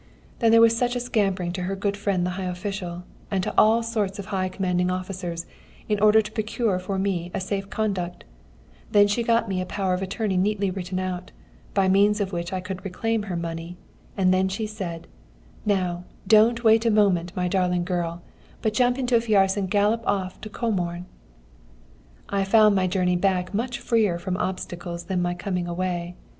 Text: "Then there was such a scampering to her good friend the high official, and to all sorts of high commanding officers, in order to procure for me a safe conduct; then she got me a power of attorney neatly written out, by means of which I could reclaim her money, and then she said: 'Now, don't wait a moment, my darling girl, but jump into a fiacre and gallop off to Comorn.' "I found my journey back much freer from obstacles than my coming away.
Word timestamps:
"Then 0.39 0.49
there 0.51 0.61
was 0.61 0.75
such 0.75 0.95
a 0.95 0.99
scampering 0.99 1.51
to 1.51 1.61
her 1.61 1.75
good 1.75 1.95
friend 1.95 2.25
the 2.25 2.31
high 2.31 2.45
official, 2.45 3.03
and 3.29 3.43
to 3.43 3.53
all 3.55 3.83
sorts 3.83 4.17
of 4.17 4.25
high 4.25 4.49
commanding 4.49 4.89
officers, 4.89 5.45
in 5.87 5.99
order 5.99 6.23
to 6.23 6.31
procure 6.31 6.79
for 6.79 6.97
me 6.97 7.29
a 7.35 7.39
safe 7.39 7.69
conduct; 7.69 8.23
then 8.91 9.05
she 9.07 9.21
got 9.21 9.47
me 9.47 9.61
a 9.61 9.65
power 9.67 9.93
of 9.93 10.01
attorney 10.01 10.37
neatly 10.37 10.71
written 10.71 10.97
out, 10.97 11.31
by 11.75 11.87
means 11.87 12.19
of 12.19 12.33
which 12.33 12.51
I 12.51 12.61
could 12.61 12.83
reclaim 12.83 13.21
her 13.21 13.35
money, 13.35 13.77
and 14.17 14.33
then 14.33 14.49
she 14.49 14.65
said: 14.65 15.05
'Now, 15.67 16.03
don't 16.27 16.63
wait 16.63 16.83
a 16.83 16.89
moment, 16.89 17.35
my 17.35 17.47
darling 17.47 17.83
girl, 17.83 18.23
but 18.63 18.73
jump 18.73 18.97
into 18.97 19.15
a 19.17 19.21
fiacre 19.21 19.55
and 19.59 19.69
gallop 19.69 20.01
off 20.07 20.41
to 20.41 20.49
Comorn.' 20.49 21.05
"I 22.27 22.43
found 22.43 22.73
my 22.73 22.87
journey 22.87 23.17
back 23.17 23.53
much 23.53 23.77
freer 23.77 24.17
from 24.17 24.35
obstacles 24.37 25.03
than 25.03 25.21
my 25.21 25.35
coming 25.35 25.67
away. 25.67 26.15